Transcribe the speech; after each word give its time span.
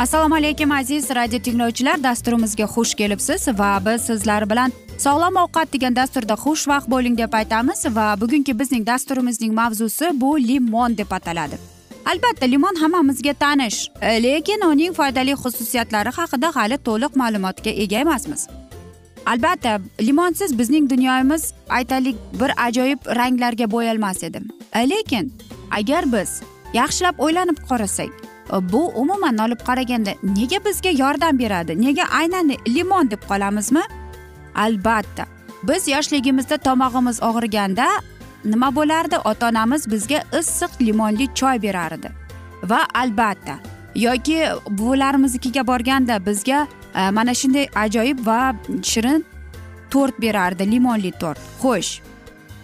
assalomu 0.00 0.34
alaykum 0.34 0.72
aziz 0.72 1.10
radio 1.10 1.38
tinglovchilar 1.38 2.02
dasturimizga 2.02 2.64
xush 2.74 2.94
kelibsiz 2.94 3.48
va 3.48 3.70
biz 3.86 4.04
sizlar 4.08 4.50
bilan 4.50 4.72
sog'lom 5.04 5.34
ovqat 5.42 5.72
degan 5.74 5.96
dasturda 5.96 6.34
xushvaqt 6.44 6.86
bo'ling 6.92 7.18
deb 7.18 7.34
aytamiz 7.40 7.84
va 7.96 8.06
bugungi 8.20 8.58
bizning 8.60 8.86
dasturimizning 8.86 9.52
mavzusi 9.58 10.08
bu 10.20 10.30
limon 10.38 10.96
deb 10.98 11.10
ataladi. 11.18 11.58
Albatta 12.12 12.46
limon 12.46 12.80
hammamizga 12.82 13.34
tanish 13.34 13.78
e, 14.00 14.22
lekin 14.22 14.64
uning 14.70 14.96
foydali 15.00 15.36
xususiyatlari 15.42 16.14
haqida 16.18 16.48
hali 16.56 16.80
to'liq 16.88 17.20
ma'lumotga 17.22 17.70
ega 17.84 18.00
emasmiz. 18.06 18.48
Albatta 19.26 19.80
limonsiz 20.00 20.58
bizning 20.58 20.90
dunyomiz 20.90 21.52
aytaylik 21.68 22.16
bir 22.40 22.50
ajoyib 22.66 23.00
ranglarga 23.20 23.70
bo'yalmas 23.76 24.22
edi. 24.22 24.40
E, 24.74 24.90
lekin 24.90 25.32
agar 25.70 26.12
biz 26.12 26.30
yaxshilab 26.80 27.16
o'ylanib 27.18 27.58
qarasak 27.68 28.29
Э, 28.52 28.72
bu 28.72 28.88
umuman 28.88 29.38
olib 29.38 29.60
qaraganda 29.68 30.10
nega 30.22 30.64
bizga 30.64 30.90
yordam 30.90 31.38
beradi? 31.38 31.80
Nega 31.80 32.04
aynan 32.20 32.56
limon 32.68 33.10
deb 33.10 33.22
qolamizmi? 33.28 33.82
Albatta. 34.54 35.26
Biz 35.62 35.88
yoshligimizda 35.88 36.56
tomog'imiz 36.56 37.22
og'riganda 37.22 37.88
nima 38.44 38.76
bo'lardi? 38.76 39.16
Ota 39.24 39.48
onamiz 39.48 39.90
bizga 39.90 40.22
issiq 40.40 40.70
limonli 40.80 41.26
choy 41.34 41.62
berardi. 41.62 42.08
Va 42.62 42.86
albatta 42.94 43.58
yoki 43.94 44.38
buvilarimiznikiga 44.70 45.66
borganda 45.66 46.26
bizga 46.26 46.66
e, 46.94 47.10
mana 47.10 47.34
shunday 47.34 47.66
ajoyib 47.74 48.26
va 48.26 48.54
shirin 48.82 49.24
to'rt 49.90 50.20
berardi 50.20 50.70
limonli 50.70 51.12
to'rt. 51.22 51.40
Xo'sh 51.62 52.00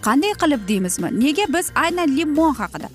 qanday 0.01 0.33
qilib 0.41 0.67
deymizmi? 0.67 1.11
Nega 1.23 1.45
biz 1.53 1.71
aynan 1.75 2.17
limon 2.17 2.53
haqida? 2.53 2.89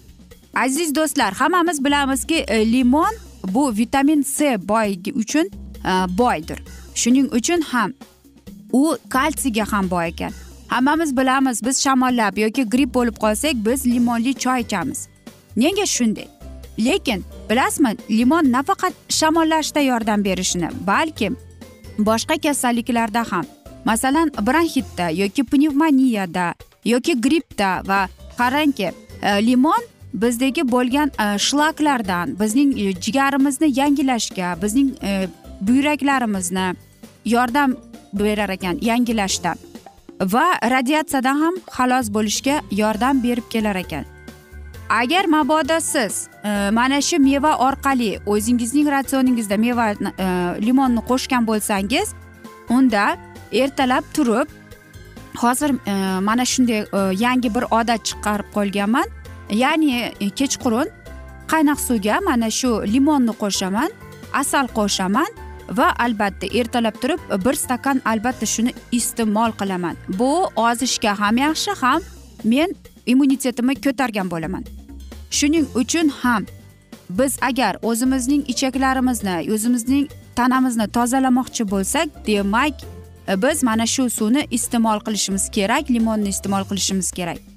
Aziz 0.54 0.94
do'stlar 0.94 1.34
hammamiz 1.34 1.84
bilamizki 1.84 2.34
e, 2.34 2.72
limon 2.72 3.14
bu 3.48 3.76
vitamin 3.76 4.22
c 4.36 4.68
boy 4.68 4.98
uchun 5.14 5.50
e, 5.84 6.18
boydir. 6.18 6.58
Shuning 6.94 7.34
uchun 7.34 7.60
ham 7.60 7.92
u 8.72 8.96
kalsiyga 9.08 9.72
ham 9.72 9.90
boy 9.90 10.08
ekan. 10.08 10.32
Hammamiz 10.68 11.16
bilamiz 11.16 11.64
biz 11.64 11.82
shamollab 11.82 12.38
yoki 12.38 12.62
gripp 12.62 12.94
bo'lib 12.94 13.16
qolsak 13.16 13.54
biz 13.54 13.86
limonli 13.86 14.34
choy 14.34 14.60
ichamiz. 14.60 15.08
Nega 15.56 15.86
shunday. 15.86 16.26
Lekin 16.78 17.24
bilasizmi 17.50 17.96
limon 18.10 18.52
nafaqat 18.52 18.92
shamollashda 19.08 19.80
yordam 19.80 20.24
berishini 20.24 20.68
balki 20.86 21.30
boshqa 21.98 22.38
kasalliklarda 22.38 23.24
ham. 23.32 23.44
Masalan 23.84 24.30
bronxitda 24.46 25.10
yoki 25.10 25.44
pnevmoniyada 25.44 26.54
yoki 26.84 27.20
grippda 27.20 27.82
va 27.86 28.08
qarangki 28.38 28.92
e, 29.22 29.46
limon 29.46 29.82
bizdagi 30.14 30.62
bo'lgan 30.72 31.10
e, 31.20 31.38
shlaklardan 31.38 32.36
bizning 32.40 32.78
e, 32.80 32.92
jigarimizni 32.92 33.68
yangilashga 33.80 34.62
bizning 34.62 34.90
e, 35.02 35.28
buyraklarimizni 35.60 36.74
yordam 37.24 37.76
berar 38.12 38.48
ekan 38.48 38.78
yangilashda 38.82 39.54
va 40.20 40.46
radiatsiyadan 40.70 41.36
ham 41.42 41.54
xalos 41.76 42.14
bo'lishga 42.14 42.60
yordam 42.70 43.22
berib 43.22 43.46
kelar 43.50 43.76
ekan. 43.76 44.04
Agar 44.88 45.24
mabodo 45.24 45.80
siz 45.80 46.28
e, 46.44 46.70
mana 46.70 47.00
shu 47.00 47.18
meva 47.18 47.56
orqali 47.56 48.18
o'zingizning 48.26 48.90
ratsioningizda 48.90 49.56
meva 49.56 49.90
e, 49.92 49.96
limonni 50.66 51.00
qo'shgan 51.10 51.46
bo'lsangiz 51.46 52.12
unda 52.68 53.16
ertalab 53.52 54.04
turib 54.14 54.48
hozir 55.42 55.70
e, 55.70 56.20
mana 56.20 56.44
shunday 56.44 56.84
yangi 57.24 57.54
bir 57.54 57.64
odat 57.70 58.04
chiqarib 58.04 58.48
qolganman. 58.54 59.08
Ya'ni 59.52 60.12
e, 60.20 60.30
kechqurun 60.30 60.88
qaynoq 61.52 61.80
suvga 61.88 62.20
mana 62.28 62.50
shu 62.50 62.70
limonni 62.94 63.34
qo'shaman 63.42 63.90
asal 64.32 64.66
qo'shaman 64.78 65.30
va 65.78 65.88
albatta 66.04 66.46
ertalab 66.60 66.96
turib 67.02 67.20
bir 67.44 67.54
stakan 67.64 68.02
albatta 68.04 68.46
shuni 68.46 68.72
iste'mol 68.92 69.52
qilaman. 69.60 69.96
Bu 70.18 70.32
ozishga 70.56 71.12
ham 71.20 71.36
yaxshi 71.36 71.72
ham 71.82 72.00
men 72.44 72.74
immunitetimni 73.06 73.74
ko'targan 73.84 74.30
bo'laman. 74.30 74.64
Shuning 75.30 75.66
uchun 75.74 76.08
ham 76.22 76.46
biz 77.10 77.38
agar 77.42 77.76
o'zimizning 77.82 78.42
ichaklarimizni 78.52 79.36
o'zimizning 79.54 80.04
tanamizni 80.36 80.86
tozalamoqchi 80.96 81.64
bo'lsak 81.74 82.08
demak 82.26 82.74
e, 83.28 83.42
biz 83.42 83.62
mana 83.62 83.86
shu 83.94 84.10
suvni 84.18 84.42
iste'mol 84.50 84.98
qilishimiz 85.06 85.44
kerak 85.56 85.90
limonni 85.90 86.28
iste'mol 86.34 86.64
qilishimiz 86.70 87.10
kerak. 87.18 87.51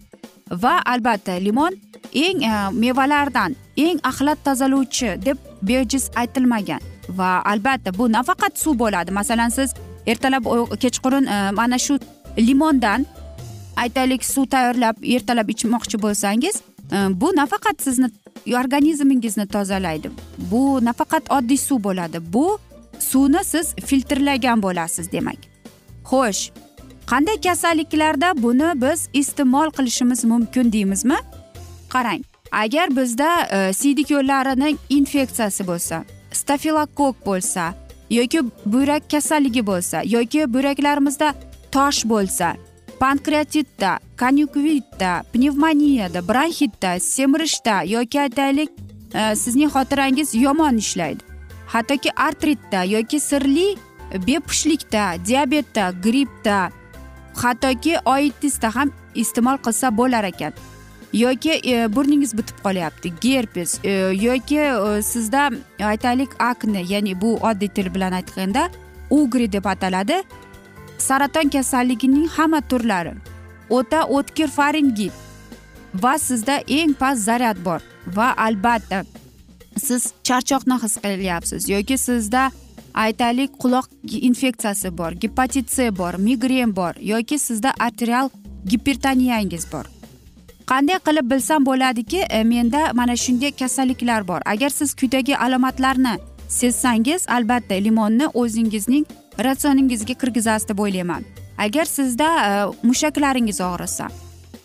Va 0.52 0.82
albatta 0.86 1.40
limon 1.40 1.74
eng 2.14 2.44
e, 2.44 2.54
mevalardan 2.72 3.56
eng 3.78 4.00
axlat 4.04 4.44
tozalovchi 4.44 5.16
deb 5.26 5.38
bejiz 5.62 6.10
aytilmagan. 6.16 6.80
Va 7.10 7.42
albatta 7.46 7.94
bu 7.98 8.12
nafaqat 8.12 8.58
suv 8.58 8.78
bo'ladi. 8.80 9.12
Masalan 9.12 9.50
siz 9.50 9.74
ertalab 10.08 10.46
kechqurun 10.80 11.26
e, 11.26 11.52
mana 11.52 11.78
shu 11.78 12.00
limondan 12.38 13.06
aytaylik 13.76 14.24
suv 14.26 14.46
tayyorlab 14.46 14.96
ertalab 15.04 15.50
ichmoqchi 15.50 16.02
bo'lsangiz 16.02 16.62
e, 16.92 16.98
bu 17.22 17.36
nafaqat 17.36 17.82
sizni 17.82 18.10
organizmingizni 18.62 19.48
tozalaydi. 19.48 20.12
Bu 20.52 20.86
nafaqat 20.86 21.32
oddiy 21.32 21.58
suv 21.58 21.84
bo'ladi. 21.84 22.22
Bu 22.34 22.58
suvni 23.00 23.44
siz 23.44 23.76
filtrlagan 23.86 24.62
bo'lasiz 24.62 25.12
demak. 25.12 25.40
Xo'sh. 26.06 26.65
Qanday 27.12 27.42
kasalliklarda 27.42 28.34
buni 28.44 28.70
biz 28.82 29.10
iste'mol 29.14 29.70
qilishimiz 29.72 30.24
mumkin 30.24 30.72
deymizmi? 30.72 31.18
Qarang 31.90 32.22
agar 32.52 32.96
bizda 32.98 33.30
e, 33.52 33.74
siydik 33.74 34.12
yo'llarining 34.12 34.78
infeksiyasi 34.90 35.68
bo'lsa 35.68 36.04
stafilokok 36.32 37.26
bo'lsa 37.26 37.74
yoki 38.10 38.42
buyrak 38.66 39.10
kasalligi 39.12 39.68
bo'lsa 39.68 40.02
yoki 40.06 40.54
buyraklarimizda 40.54 41.34
tosh 41.72 42.06
bo'lsa 42.06 42.56
pankreatitda 43.00 44.00
konyukvitda 44.20 45.12
pnevmoniyada 45.34 46.28
bronxitda 46.28 47.00
semirishda 47.00 47.84
yoki 47.96 48.22
aytaylik 48.22 48.70
e, 49.14 49.36
sizning 49.36 49.72
xotirangiz 49.76 50.36
yomon 50.36 50.78
ishlaydi. 50.78 51.24
Hattoki 51.68 52.10
artritda 52.16 52.84
yoki 52.84 53.20
sirli 53.20 53.76
bepushtlikda 54.28 55.16
diabetda 55.28 55.92
grippda 56.04 56.72
hattoki 57.42 57.98
oitisda 58.06 58.72
ham 58.76 58.94
iste'mol 59.16 59.58
qilsa 59.66 59.92
bo'lar 59.98 60.24
ekan. 60.32 60.54
Yoki 61.14 61.60
e, 61.64 61.96
burningiz 61.96 62.34
bitib 62.38 62.58
qolyapti 62.64 63.14
gerpes 63.22 63.80
e, 63.84 63.92
yoki 64.22 64.60
e, 64.60 65.02
sizda 65.02 65.50
aytaylik 65.92 66.36
akne 66.40 66.82
ya'ni 66.82 67.22
bu 67.22 67.38
oddiy 67.50 67.72
til 67.76 67.94
bilan 67.94 68.18
aytganda 68.20 68.70
ugri 69.10 69.52
deb 69.52 69.66
ataladi. 69.66 70.22
Saraton 70.98 71.50
kasalligining 71.50 72.28
hamma 72.38 72.62
turlari 72.62 73.16
o'ta 73.70 74.06
o'tkir 74.18 74.48
faringit 74.48 75.14
va 75.94 76.18
sizda 76.20 76.60
eng 76.68 76.94
past 76.94 77.26
zaryad 77.26 77.60
bor 77.66 77.82
va 78.18 78.34
albatta 78.48 79.04
siz 79.78 80.14
charchoqni 80.24 80.78
his 80.84 80.96
qilyapsiz 81.06 81.70
yoki 81.70 81.98
sizda 81.98 82.52
aytaylik 82.96 83.60
quloq 83.60 83.88
infeksiyasi 84.04 84.98
bor 84.98 85.12
gepatit 85.12 85.70
c 85.76 85.90
bor 85.98 86.14
migren 86.18 86.76
bor 86.76 86.94
yoki 87.02 87.40
sizda 87.40 87.74
arterial 87.80 88.30
gipertoniyangiz 88.66 89.68
bor. 89.72 89.86
Qanday 90.66 91.00
qilib 91.08 91.32
bilsam 91.32 91.66
bo'ladiki 91.66 92.22
e, 92.30 92.44
menda 92.44 92.92
mana 92.94 93.16
shunday 93.16 93.52
kasalliklar 93.52 94.28
bor. 94.28 94.42
Agar 94.46 94.70
siz 94.70 94.96
quyidagi 94.96 95.38
alomatlarni 95.38 96.18
sezsangiz 96.50 97.30
albatta 97.30 97.76
limonni 97.76 98.28
o'zingizning 98.34 99.06
ratsioningizga 99.44 100.14
kirgizasiz 100.14 100.70
deb 100.70 100.80
o'ylayman. 100.80 101.24
Agar 101.58 101.86
sizda 101.86 102.30
e, 102.50 102.52
mushaklaringiz 102.88 103.62
og'risa 103.62 104.10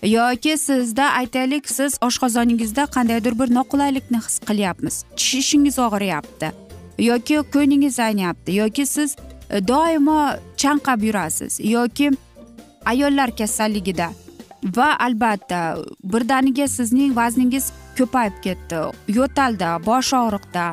yoki 0.03 0.57
sizda 0.59 1.11
aytaylik 1.11 1.69
siz 1.69 1.99
oshqozoningizda 2.01 2.87
qandaydir 2.87 3.39
bir 3.39 3.55
noqulaylikni 3.55 4.21
his 4.27 4.39
qilyapmiz 4.49 5.05
tishingiz 5.17 5.79
og'riyapti 5.79 6.53
yoki 7.01 7.37
ko'nglingiz 7.55 7.99
ayniyapti 8.01 8.57
yoki 8.63 8.87
siz 8.87 9.17
e, 9.51 9.69
doimo 9.69 10.21
chanqab 10.57 11.03
yurasiz 11.09 11.61
yoki 11.61 12.11
ayollar 12.85 13.37
kasalligida 13.37 14.11
va 14.77 14.89
albatta 15.07 15.61
birdaniga 16.05 16.69
sizning 16.69 17.17
vazningiz 17.17 17.73
ko'payib 17.99 18.37
ketdi 18.47 18.81
yo'talda 19.19 19.69
bosh 19.87 20.13
og'riqda 20.23 20.65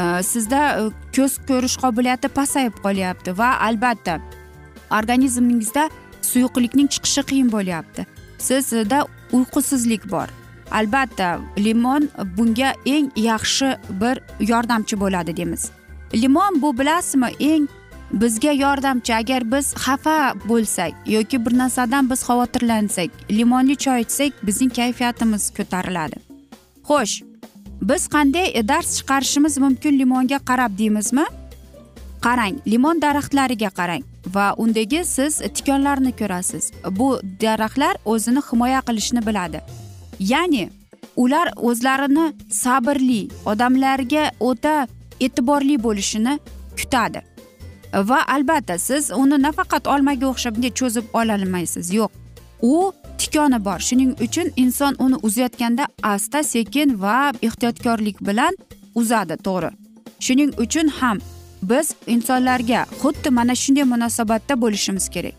e, 0.00 0.22
sizda 0.32 0.60
e, 0.80 0.90
ko'z 1.16 1.38
ko'rish 1.48 1.76
qobiliyati 1.84 2.28
pasayib 2.40 2.74
qolyapti 2.84 3.38
va 3.38 3.50
albatta 3.68 4.20
organizmingizda 4.90 5.88
suyuqlikning 6.22 6.88
chiqishi 6.94 7.22
qiyin 7.30 7.52
bo'lyapti. 7.52 8.06
Sizda 8.38 9.06
uyqusizlik 9.32 10.10
bor. 10.10 10.28
Albatta 10.70 11.40
limon 11.58 12.08
bunga 12.36 12.72
eng 12.86 13.10
yaxshi 13.16 13.76
bir 14.00 14.20
yordamchi 14.40 15.00
bo'ladi 15.00 15.36
deymiz. 15.36 15.70
Limon 16.14 16.62
bu 16.62 16.78
bilasizmi 16.78 17.30
eng 17.40 17.68
bizga 18.12 18.52
yordamchi. 18.52 19.14
Agar 19.14 19.52
biz 19.52 19.74
xafa 19.74 20.34
bo'lsak 20.48 20.92
yoki 21.06 21.46
bir 21.46 21.58
narsadan 21.58 22.10
biz 22.10 22.20
xavotirlansak 22.28 23.10
limonli 23.30 23.76
choy 23.76 24.00
ichsak 24.00 24.32
bizning 24.46 24.72
kayfiyatimiz 24.72 25.50
ko'tariladi. 25.56 26.16
Xo'sh 26.88 27.22
biz 27.82 28.08
qanday 28.14 28.68
dars 28.68 28.88
chiqarishimiz 28.98 29.58
mumkin 29.58 29.98
limonga 29.98 30.38
qarab 30.38 30.78
deymizmi? 30.78 31.26
Qarang 32.26 32.54
limon 32.66 33.00
daraxtlariga 33.02 33.70
qarang 33.70 34.02
va 34.34 34.54
undagi 34.62 35.04
siz 35.04 35.38
tikonlarni 35.56 36.12
ko'rasiz. 36.20 36.72
Bu 36.98 37.20
daraxtlar 37.40 37.94
o'zini 38.04 38.42
himoya 38.50 38.80
qilishni 38.88 39.26
biladi. 39.26 39.60
Ya'ni 40.18 40.70
ular 41.16 41.48
o'zlarini 41.56 42.26
sabrli 42.50 43.28
odamlarga 43.46 44.30
o'ta 44.40 44.86
e'tiborli 45.20 45.82
bo'lishini 45.82 46.38
kutadi. 46.78 47.22
Va 47.94 48.20
albatta 48.34 48.78
siz 48.78 49.10
uni 49.10 49.36
nafaqat 49.42 49.86
olmaga 49.94 50.26
o'xshab 50.32 50.56
bunday 50.56 50.72
cho'zib 50.80 51.06
ololmaysiz 51.20 51.94
yo'q 51.98 52.10
u 52.62 52.92
tikoni 53.18 53.64
bor. 53.64 53.78
Shuning 53.88 54.12
uchun 54.26 54.52
inson 54.56 54.94
uni 54.98 55.16
uzayotganda 55.22 55.86
asta 56.02 56.42
sekin 56.42 57.00
va 57.02 57.32
ehtiyotkorlik 57.42 58.16
bilan 58.28 58.54
uzadi 58.94 59.36
to'g'ri. 59.46 59.70
Shuning 60.20 60.52
uchun 60.64 60.88
ham 60.98 61.18
biz 61.62 61.94
insonlarga 62.06 62.86
xuddi 63.00 63.30
mana 63.30 63.54
shunday 63.54 63.84
munosabatda 63.94 64.54
bo'lishimiz 64.62 65.06
kerak. 65.14 65.34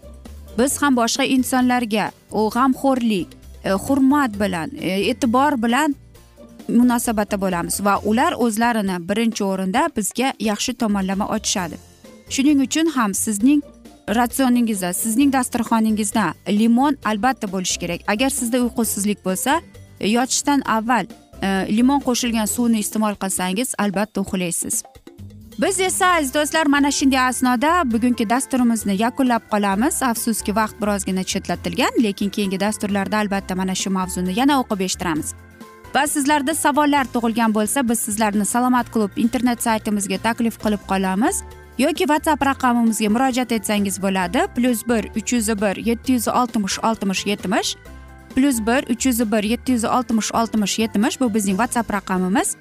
Biz 0.57 0.81
ham 0.81 0.95
boshqa 1.01 1.23
insonlarga 1.35 2.11
u 2.31 2.41
g'amxo'rlik 2.55 3.38
E, 3.63 3.71
hurmat 3.71 4.39
bilan 4.39 4.71
e, 4.79 4.89
e'tibor 5.09 5.61
bilan 5.63 5.95
munosabatda 6.67 7.41
bo'lamiz 7.41 7.85
va 7.85 7.99
ular 8.09 8.33
o'zlarini 8.45 8.97
birinchi 9.09 9.43
o'rinda 9.43 9.89
bizga 9.97 10.33
yaxshi 10.39 10.73
tomonlama 10.73 11.25
ochishadi. 11.35 11.77
Shuning 12.29 12.61
uchun 12.67 12.87
ham 12.95 13.13
sizning 13.13 13.61
ratsioningizda 14.19 14.93
sizning 14.93 15.33
dasturxoningizda 15.33 16.25
limon 16.49 16.97
albatta 17.05 17.51
bo'lishi 17.51 17.79
kerak. 17.79 17.99
Agar 18.07 18.29
sizda 18.29 18.57
uyqusizlik 18.65 19.25
bo'lsa 19.25 19.61
e, 19.99 20.09
yotishdan 20.09 20.61
avval 20.77 21.05
e, 21.41 21.47
limon 21.77 21.99
qo'shilgan 22.07 22.47
suvni 22.55 22.79
iste'mol 22.85 23.15
qilsangiz 23.23 23.73
albatta 23.77 24.21
uxlaysiz 24.21 24.83
biz 25.61 25.79
esa 25.79 26.07
aziz 26.07 26.33
do'stlar 26.33 26.65
mana 26.65 26.91
shunday 26.91 27.19
asnoda 27.19 27.91
bugungi 27.91 28.29
dasturimizni 28.29 29.01
yakunlab 29.01 29.41
qolamiz. 29.51 30.03
Afsuski 30.03 30.55
vaqt 30.55 30.81
birozgina 30.81 31.23
chetlatilgan 31.23 31.93
lekin 32.03 32.29
keyingi 32.29 32.59
dasturlarda 32.59 33.17
albatta 33.17 33.55
mana 33.55 33.75
shu 33.75 33.89
mavzuni 33.89 34.39
yana 34.39 34.59
o'qib 34.61 34.79
eshittiramiz. 34.87 35.33
Va 35.95 36.07
sizlarda 36.07 36.55
savollar 36.55 37.05
tug'ilgan 37.13 37.55
bo'lsa 37.57 37.89
biz 37.89 37.99
sizlarni 37.99 38.45
salomat 38.45 38.91
klub 38.93 39.11
internet 39.17 39.63
saytimizga 39.63 40.17
taklif 40.17 40.55
qilib 40.63 40.83
qolamiz. 40.91 41.43
Yoki 41.77 42.05
whatsapp 42.11 42.45
raqamimizga 42.45 43.09
murojaat 43.09 43.51
etsangiz 43.51 44.01
bo'ladi. 44.01 44.47
Plyus 44.55 44.87
bir 44.87 45.03
uch 45.19 45.33
yuz 45.33 45.49
bir 45.61 45.75
yetti 45.89 46.11
yuz 46.11 46.27
oltmish 46.27 46.79
oltmish 46.83 47.25
yetmish. 47.25 47.75
Plyus 48.35 48.59
bir 48.67 48.81
uch 48.93 49.05
yuz 49.05 49.31
bir 49.31 49.43
yetti 49.43 49.71
yuz 49.71 49.85
oltmish 49.85 50.31
oltmish 50.31 50.79
yetmish 50.79 51.19
bu 51.21 51.33
bizning 51.33 51.57
whatsapp 51.57 51.93
raqamimiz. 51.93 52.55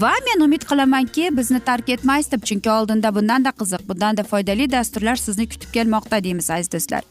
Va 0.00 0.12
men 0.26 0.44
umid 0.44 0.64
qilamanki 0.68 1.28
bizni 1.36 1.60
tark 1.60 1.88
etmaysiz 1.94 2.32
deb 2.32 2.42
chunki 2.48 2.70
oldinda 2.70 3.14
bundanda 3.16 3.50
qiziq 3.60 3.84
bundanda 3.88 4.24
foydali 4.30 4.66
dasturlar 4.72 5.16
sizni 5.16 5.46
kutib 5.52 5.70
kelmoqda 5.76 6.24
deymiz 6.24 6.50
aziz 6.50 6.72
do'stlar. 6.72 7.02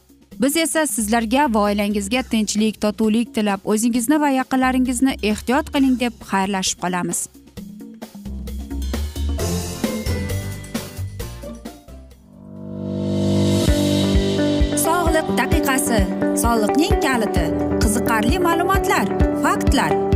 Biz 0.42 0.56
esa 0.64 0.86
sizlarga 0.86 1.46
va 1.54 1.64
oilangizga 1.70 2.22
tinchlik 2.32 2.80
totuvlik 2.84 3.34
tilab 3.34 3.66
o'zingizni 3.74 4.20
va 4.20 4.30
yaqinlaringizni 4.36 5.16
ehtiyot 5.32 5.72
qiling 5.74 5.98
deb 6.04 6.12
xayrlashib 6.30 6.82
qolamiz. 6.84 7.20
Sog'liq 14.86 15.32
daqiqasi 15.40 16.02
soliqning 16.44 17.00
kaliti 17.06 17.46
qiziqarli 17.82 18.44
ma'lumotlar 18.48 19.06
faktlar. 19.46 20.15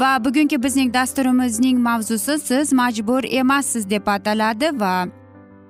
Va 0.00 0.24
bugungi 0.24 0.62
bizning 0.62 0.94
dasturimizning 0.94 1.78
mavzusi 1.78 2.38
siz 2.38 2.72
majbur 2.72 3.24
emassiz 3.24 3.90
deb 3.90 4.06
ataladi 4.06 4.80
va 4.80 5.06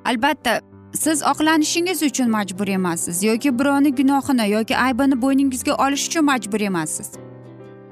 albatta 0.05 0.61
siz 0.95 1.23
oqlanishingiz 1.23 2.03
uchun 2.03 2.31
majbur 2.31 2.69
emassiz 2.69 3.23
yoki 3.23 3.59
birovni 3.59 3.95
gunohini 4.01 4.51
yoki 4.51 4.77
aybini 4.77 5.23
bo'yningizga 5.23 5.75
olish 5.87 6.07
uchun 6.09 6.25
majbur 6.25 6.61
emassiz. 6.61 7.09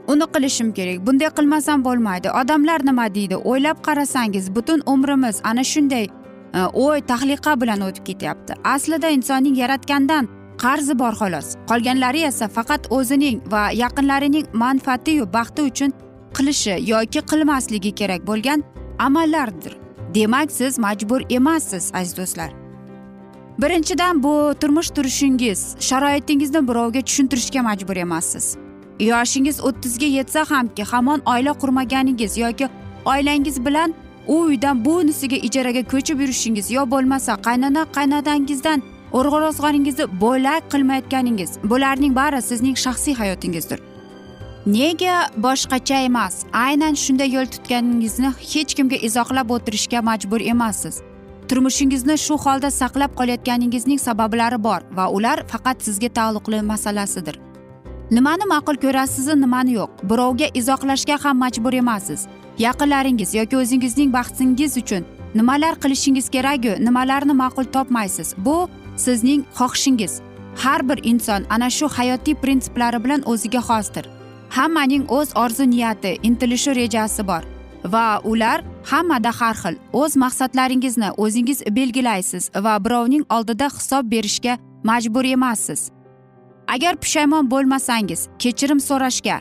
Uni 0.08 0.26
qilishim 0.34 0.72
kerak 0.72 1.06
bunday 1.06 1.28
qilmasam 1.38 1.84
bo'lmaydi. 1.84 2.28
Odamlar 2.40 2.80
nima 2.86 3.14
deydi? 3.14 3.36
O'ylab 3.36 3.78
qarasangiz 3.86 4.54
butun 4.56 4.82
umrimiz 4.86 5.40
ana 5.44 5.64
shunday 5.64 6.04
e, 6.04 6.10
o'y 6.84 7.00
tahliqa 7.00 7.60
bilan 7.60 7.80
o'tib 7.80 8.04
ketyapti. 8.04 8.52
Aslida 8.64 9.08
insonning 9.08 9.56
yaratgandan 9.62 10.28
qarzi 10.62 10.98
bor 10.98 11.14
xolos. 11.20 11.48
Qolganlari 11.70 12.22
esa 12.30 12.48
faqat 12.48 12.82
o'zining 12.90 13.40
va 13.52 13.62
yaqinlarining 13.82 14.46
manfaatiyu 14.52 15.32
baxti 15.32 15.62
uchun 15.70 15.90
qilishi 16.36 16.74
yoki 16.92 17.20
qilmasligi 17.30 17.92
kerak 17.94 18.26
bo'lgan 18.26 18.64
amallardir. 18.98 19.74
Demak 20.14 20.52
siz 20.52 20.78
majbur 20.78 21.20
emassiz 21.30 21.90
aziz 21.94 22.16
do'stlar. 22.16 22.50
Birinchidan 23.58 24.22
bu 24.22 24.54
turmush 24.60 24.90
turishingiz 24.90 25.76
sharoitingizni 25.80 26.68
birovga 26.68 27.00
tushuntirishga 27.00 27.62
majbur 27.62 27.96
emassiz. 27.96 28.56
Yoshingiz 29.00 29.60
o'ttizga 29.60 30.06
yetsa 30.06 30.44
hamki 30.50 30.82
hamon 30.84 31.20
oila 31.26 31.52
qurmaganingiz 31.52 32.38
yoki 32.38 32.68
oilangiz 33.04 33.66
bilan 33.66 33.94
u 34.26 34.40
uydan 34.40 34.84
bu 34.84 34.96
unisiga 34.96 35.36
ijaraga 35.36 35.82
ko'chib 35.92 36.20
yurishingiz 36.20 36.70
yo 36.70 36.82
bo'lmasa 36.90 37.32
qaynona 37.46 37.82
qaynotangizdan 37.96 38.82
o'rg'irozg'oningizni 39.12 40.04
bo'lak 40.20 40.62
qilmayotganingiz 40.72 41.50
bularning 41.70 42.16
bari 42.16 42.42
sizning 42.42 42.76
shaxsiy 42.84 43.14
hayotingizdir. 43.14 43.95
Nega 44.66 45.30
boshqacha 45.36 45.98
emas? 46.04 46.44
Aynan 46.52 46.94
shunday 46.94 47.30
yo'l 47.36 47.46
tutganingizni 47.54 48.30
hech 48.52 48.74
kimga 48.78 48.96
izohlab 49.08 49.50
o'tirishga 49.56 50.00
majbur 50.08 50.40
emassiz. 50.52 51.02
Turmushingizni 51.48 52.16
shu 52.18 52.34
holda 52.44 52.70
saqlab 52.80 53.12
qolayotganingizning 53.18 54.00
sabablari 54.06 54.58
bor 54.62 54.80
va 54.96 55.04
ular 55.16 55.38
faqat 55.52 55.84
sizga 55.86 56.08
taalluqli 56.18 56.62
masalasidir. 56.72 57.36
Nimani 58.10 58.46
ma'qul 58.54 58.76
ko'rasizu 58.84 59.34
nimani 59.44 59.72
yo'q. 59.78 59.90
Birovga 60.10 60.48
izohlashga 60.60 61.18
ham 61.24 61.38
majbur 61.44 61.72
emassiz. 61.82 62.26
Yaqinlaringiz 62.58 63.34
yoki 63.34 63.56
o'zingizning 63.62 64.10
baxtingiz 64.18 64.76
uchun 64.82 65.06
nimalar 65.34 65.74
qilishingiz 65.82 66.26
keraku 66.34 66.72
nimalarni 66.86 67.34
ma'qul 67.42 67.66
topmaysiz? 67.76 68.34
Bu 68.38 68.68
sizning 68.96 69.44
xohishingiz. 69.58 70.12
Har 70.62 70.88
bir 70.88 70.98
inson 71.04 71.44
ana 71.50 71.70
shu 71.70 71.86
hayotiy 71.88 72.34
prinsiplari 72.34 73.04
bilan 73.04 73.22
o'ziga 73.32 73.60
xosdir. 73.70 74.15
Hammaning 74.50 75.04
o'z 75.10 75.28
orzu 75.36 75.70
niyati 75.70 76.18
intilishi 76.22 76.74
rejasi 76.74 77.26
bor. 77.26 77.42
Va 77.84 78.20
ular 78.24 78.64
hammada 78.90 79.30
har 79.40 79.54
xil 79.54 79.74
o'z 79.92 80.16
maqsadlaringizni 80.16 81.10
o'zingiz 81.16 81.62
belgilaysiz 81.78 82.50
va 82.54 82.84
birovning 82.84 83.24
oldida 83.30 83.68
hisob 83.68 84.10
berishga 84.10 84.58
majbur 84.84 85.24
emassiz. 85.24 85.90
Agar 86.68 86.96
pushaymon 86.96 87.50
bo'lmasangiz 87.50 88.28
kechirim 88.38 88.80
so'rashga 88.80 89.40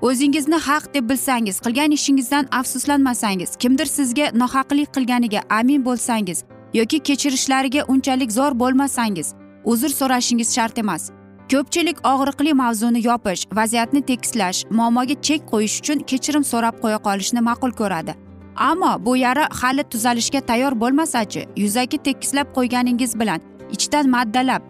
o'zingizni 0.00 0.56
haq 0.56 0.94
deb 0.94 1.10
bilsangiz 1.10 1.60
qilgan 1.60 1.90
ishingizdan 1.90 2.46
afsuslanmasangiz 2.50 3.56
kimdir 3.56 3.86
sizga 3.86 4.30
nohaqlik 4.34 4.94
qilganiga 4.94 5.40
amin 5.50 5.84
bo'lsangiz 5.84 6.44
yoki 6.74 6.98
kechirishlariga 6.98 7.84
unchalik 7.88 8.30
zo'r 8.32 8.58
bo'lmasangiz 8.62 9.34
uzr 9.64 9.88
so'rashingiz 9.88 10.54
shart 10.54 10.78
emas. 10.78 11.10
Ko'pchilik 11.52 11.98
og'riqli 12.04 12.52
mavzuni 12.52 13.00
yopish 13.06 13.42
vaziyatni 13.58 14.00
tekislash 14.10 14.58
muammoga 14.70 15.14
chek 15.26 15.40
qo'yish 15.52 15.76
uchun 15.80 15.98
kechirim 16.10 16.44
so'rab 16.44 16.74
qo'ya 16.82 16.98
qolishni 17.06 17.40
ma'qul 17.48 17.72
ko'radi. 17.80 18.14
Ammo 18.56 18.92
bu 19.06 19.16
yara 19.16 19.48
hali 19.60 19.82
tuzalishga 19.92 20.40
tayyor 20.40 20.72
bo'lmasachi 20.82 21.46
yuzaki 21.56 21.98
tekislab 22.08 22.52
qo'yganingiz 22.56 23.12
bilan 23.20 23.40
ichdan 23.76 24.10
maddalab 24.16 24.62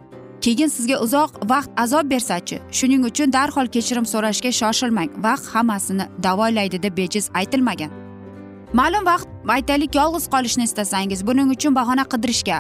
keyin 0.44 0.68
sizga 0.76 1.00
uzoq 1.06 1.30
vaqt 1.52 1.70
azob 1.84 2.10
bersachi 2.12 2.60
shuning 2.78 3.02
uchun 3.10 3.32
darhol 3.36 3.66
kechirim 3.74 4.06
so'rashga 4.12 4.50
shoshilmang 4.60 5.10
vaqt 5.26 5.46
hammasini 5.54 6.04
davolaydi 6.22 6.82
deb 6.82 6.96
bejiz 6.96 7.30
aytilmagan. 7.34 7.90
Ma'lum 8.78 9.04
vaqt 9.10 9.28
aytaylik 9.56 9.92
yolg'iz 10.00 10.24
qolishni 10.34 10.64
istasangiz 10.70 11.26
buning 11.28 11.48
uchun 11.56 11.72
bahona 11.74 12.04
qidirishga 12.12 12.58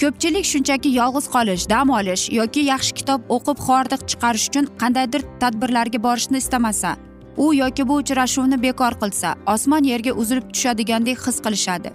ko'pchilik 0.00 0.44
shunchaki 0.52 0.90
yolg'iz 1.00 1.26
qolish 1.34 1.64
dam 1.72 1.90
olish 1.98 2.24
yoki 2.38 2.62
yaxshi 2.72 2.92
kitob 2.98 3.20
o'qib 3.36 3.58
hordiq 3.66 4.00
chiqarish 4.10 4.46
uchun 4.50 4.66
qandaydir 4.80 5.22
tadbirlarga 5.42 5.98
borishni 6.06 6.38
istamasa 6.44 6.90
u 7.36 7.54
yoki 7.54 7.88
bu 7.88 7.94
uchrashuvni 8.02 8.62
bekor 8.62 8.92
qilsa 9.02 9.28
osmon 9.54 9.84
yerga 9.92 10.12
uzilib 10.22 10.46
tushadigandek 10.52 11.18
his 11.26 11.38
qilishadi. 11.46 11.90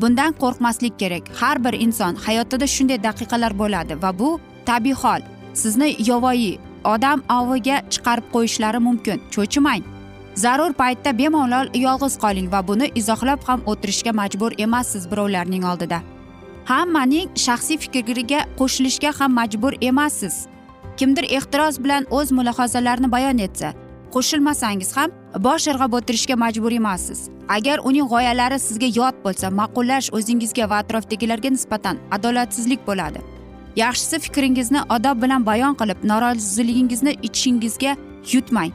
Bundan 0.00 0.32
qo'rqmaslik 0.42 0.98
kerak. 0.98 1.24
Har 1.40 1.64
bir 1.64 1.74
inson 1.84 2.14
hayotida 2.26 2.66
shunday 2.74 2.98
daqiqalar 3.06 3.52
bo'ladi 3.62 4.02
va 4.02 4.10
bu 4.18 4.40
tabiiy 4.66 4.98
hol. 5.02 5.22
Sizni 5.62 5.88
yovvoyi 6.10 6.52
odam 6.94 7.22
oviga 7.38 7.76
chiqarib 7.92 8.26
qo'yishlari 8.34 8.80
mumkin. 8.88 9.18
Cho'chimang. 9.34 9.82
Zarur 10.34 10.72
paytda 10.82 11.18
bemalol 11.18 11.66
yolg'iz 11.86 12.14
qoling 12.24 12.52
va 12.52 12.60
buni 12.68 12.86
izohlab 13.00 13.40
ham 13.48 13.60
o'tirishga 13.70 14.12
majbur 14.20 14.52
emassiz 14.66 15.10
birovlarning 15.10 15.64
oldida. 15.72 16.00
Hammaning 16.68 17.28
shaxsiy 17.46 17.78
fikriga 17.82 18.40
qo'shilishga 18.58 19.10
ham 19.18 19.32
majbur 19.40 19.72
emassiz. 19.80 20.34
Kimdir 20.98 21.24
ehtiroz 21.36 21.84
bilan 21.84 22.04
o'z 22.10 22.32
mulohazalarini 22.38 23.08
bayon 23.12 23.38
etsa 23.46 23.68
qo'shilmasangiz 24.14 24.90
ham 24.96 25.14
bosh 25.46 25.68
irg'ab 25.72 25.92
o'tirishga 25.98 26.36
majbur 26.44 26.72
emassiz. 26.80 27.20
Agar 27.56 27.78
uning 27.88 28.08
g'oyalari 28.12 28.58
sizga 28.66 28.88
yot 29.00 29.16
bo'lsa 29.24 29.46
ma'qullash 29.60 30.12
o'zingizga 30.18 30.70
va 30.70 30.82
atrofdagilarga 30.82 31.54
nisbatan 31.56 31.96
adolatsizlik 32.16 32.86
bo'ladi. 32.88 33.24
Yaxshisi 33.82 34.18
fikringizni 34.26 34.80
odob 34.96 35.22
bilan 35.22 35.46
bayon 35.50 35.74
qilib 35.80 36.06
noroziligingizni 36.12 37.12
ichingizga 37.28 37.96
yutmang. 38.32 38.72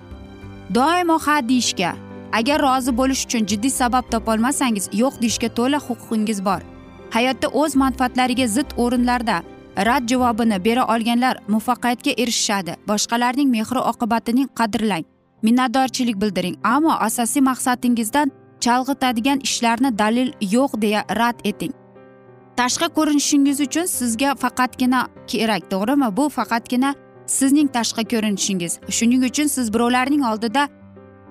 Doimo 0.75 1.17
ha 1.25 1.37
deyishga 1.49 1.95
agar 2.39 2.57
rozi 2.67 2.91
bo'lish 2.99 3.25
uchun 3.25 3.49
jiddiy 3.49 3.73
sabab 3.81 4.05
topolmasangiz 4.13 4.85
yo'q 5.01 5.13
deyishga 5.23 5.49
to'la 5.57 5.79
huquqingiz 5.87 6.45
bor. 6.49 6.72
Hayotda 7.15 7.47
o'z 7.61 7.75
manfaatlariga 7.83 8.47
zid 8.47 8.69
o'rinlarda 8.83 9.37
rad 9.87 10.03
javobini 10.11 10.57
bera 10.65 10.83
olganlar 10.93 11.35
muvaffaqiyatga 11.47 12.11
erishishadi. 12.21 12.73
Boshqalarning 12.87 13.49
mehri 13.57 13.81
oqibatining 13.91 14.47
qadrlang 14.59 15.05
minnatdorchilik 15.45 16.17
bildiring 16.21 16.55
ammo 16.63 16.93
asosiy 17.07 17.41
maqsadingizdan 17.49 18.31
chalg'itadigan 18.65 19.39
ishlarni 19.47 19.97
dalil 20.01 20.29
yo'q 20.55 20.81
deya 20.81 21.01
rad 21.19 21.37
eting. 21.43 21.73
Tashqi 22.59 22.87
ko'rinishingiz 22.97 23.57
uchun 23.67 23.85
sizga 23.97 24.35
faqatgina 24.43 25.07
kerak 25.27 25.63
to'g'rimi? 25.71 26.17
Bu 26.17 26.29
faqatgina 26.37 26.95
sizning 27.37 27.67
tashqi 27.77 28.03
ko'rinishingiz. 28.11 28.73
Shuning 28.97 29.21
uchun 29.29 29.47
siz 29.55 29.73
birovlarning 29.73 30.23
oldida 30.31 30.63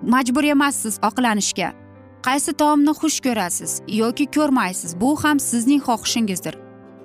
majbur 0.02 0.44
emassiz 0.54 0.94
oqlanishga. 1.08 1.68
Qaysi 2.26 2.52
taomni 2.52 2.92
xush 3.00 3.18
ko'rasiz 3.26 3.72
yoki 3.88 4.26
ko'rmaysiz 4.36 5.00
bu 5.00 5.10
ham 5.24 5.40
sizning 5.40 5.82
xohishingizdir. 5.88 6.54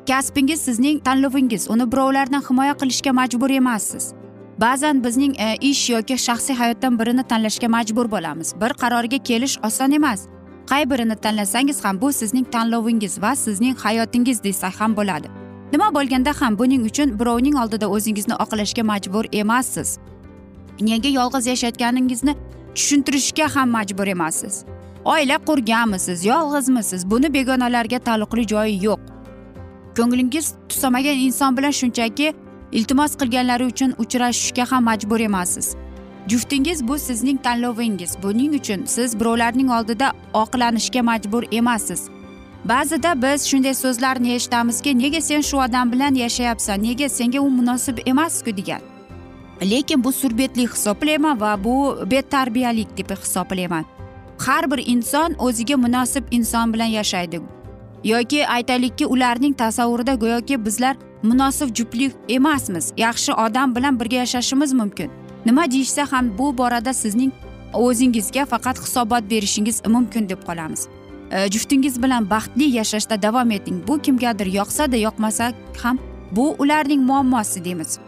Kasbingiz 0.10 0.62
sizning 0.62 1.04
tanlovingiz 1.04 1.70
uni 1.70 1.92
birovlardan 1.92 2.44
himoya 2.50 2.74
qilishga 2.82 3.12
majbur 3.12 3.50
emassiz. 3.50 4.14
Ba'zan 4.62 5.04
bizning 5.04 5.34
e, 5.40 5.56
ish 5.62 5.90
yoki 5.90 6.18
shaxsiy 6.28 6.56
hayotdan 6.56 7.00
birini 7.00 7.24
tanlashga 7.24 7.68
majbur 7.68 8.12
bo'lamiz. 8.12 8.54
Bir 8.62 8.72
qarorga 8.82 9.18
kelish 9.30 9.58
oson 9.68 9.92
emas. 9.92 10.28
Qay 10.70 10.90
birini 10.92 11.16
tanlasangiz 11.16 11.84
ham 11.86 12.02
bu 12.02 12.14
sizning 12.14 12.46
tanlovingiz 12.52 13.22
va 13.22 13.36
sizning 13.36 13.76
hayotingiz 13.78 14.44
desak 14.44 14.82
ham 14.82 14.96
bo'ladi. 14.98 15.28
Nima 15.74 15.90
bo'lganda 15.98 16.32
ham 16.42 16.60
buning 16.60 16.86
uchun 16.90 17.20
birovning 17.20 17.56
oldida 17.64 17.88
o'zingizni 17.90 18.36
oqlashga 18.44 18.84
majbur 18.84 19.26
emassiz. 19.32 19.98
Nega 20.82 21.10
yolg'iz 21.20 21.46
yashayotganingizni 21.48 22.34
tushuntirishga 22.76 23.56
ham 23.56 23.70
majbur 23.70 24.08
emassiz. 24.08 24.77
Oila 25.08 25.38
qurganmisiz 25.38 26.26
yolg'izmisiz? 26.26 27.12
Buni 27.12 27.34
begonalarga 27.34 28.00
taalluqli 28.00 28.48
joyi 28.48 28.84
yo'q. 28.86 29.00
Ko'nglingiz 29.98 30.54
tusamagan 30.70 31.18
inson 31.28 31.58
bilan 31.58 31.74
shunchaki 31.80 32.34
iltimos 32.72 33.12
qilganlari 33.20 33.66
uchun 33.72 33.92
uchrashishga 34.04 34.72
ham 34.72 34.84
majbur 34.84 35.20
emassiz. 35.20 35.76
Juftingiz 36.28 36.88
bu 36.88 37.00
sizning 37.00 37.40
tanlovingiz. 37.44 38.12
Buning 38.24 38.54
uchun 38.60 38.86
siz 38.86 39.20
birovlarning 39.20 39.70
oldida 39.78 40.12
oqlanishga 40.34 41.02
majbur 41.02 41.44
emassiz. 41.52 42.02
Ba'zida 42.66 43.22
biz 43.22 43.48
shunday 43.50 43.74
so'zlarni 43.74 44.30
eshitamizki 44.38 45.00
nega 45.00 45.22
sen 45.22 45.42
shu 45.42 45.58
odam 45.66 45.92
bilan 45.92 46.14
yashayapsan? 46.24 46.84
Nega 46.84 47.10
senga 47.10 47.40
u 47.42 47.50
munosib 47.50 47.98
emasku? 48.06 48.58
degan. 48.58 48.82
Lekin 49.62 50.04
bu 50.04 50.12
surbetlik 50.12 50.70
hisoblayman 50.74 51.42
va 51.42 51.64
bu 51.64 51.76
betarbiyalik 52.12 52.98
deb 52.98 53.10
hisoblayman. 53.10 53.97
Har 54.38 54.72
bir 54.72 54.84
inson 54.88 55.36
o'ziga 55.40 55.78
munosib 55.78 56.24
inson 56.32 56.74
bilan 56.74 56.86
yashaydi. 56.86 57.42
Yoki 58.04 58.48
aytaylikki 58.48 59.06
ularning 59.06 59.58
tasavvurida 59.58 60.14
go'yoki 60.14 60.66
bizlar 60.66 60.96
munosib 61.24 61.76
juftlik 61.76 62.14
emasmiz 62.30 62.94
yaxshi 62.98 63.34
odam 63.34 63.76
bilan 63.76 64.00
birga 64.00 64.16
yashashimiz 64.16 64.74
mumkin. 64.74 65.12
Nima 65.46 65.72
deyishsa 65.72 66.12
ham 66.12 66.38
bu 66.38 66.58
borada 66.58 66.94
sizning 66.94 67.32
o'zingizga 67.74 68.46
faqat 68.46 68.80
hisobot 68.80 69.30
berishingiz 69.30 69.82
mumkin 69.88 70.30
deb 70.30 70.42
qolamiz. 70.48 70.88
E, 71.32 71.52
juftingiz 71.52 72.04
bilan 72.04 72.30
baxtli 72.30 72.64
yashashda 72.64 73.22
davom 73.22 73.52
eting. 73.52 73.88
Bu 73.88 74.02
kimgadir 74.02 74.48
yoqsada 74.54 74.96
yoqmasa 74.96 75.52
ham 75.84 76.00
bu 76.32 76.56
ularning 76.60 77.02
muammosi 77.02 77.66
deymiz. 77.66 78.00